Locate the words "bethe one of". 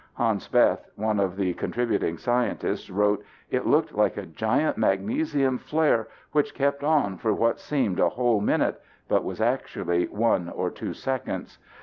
0.47-1.35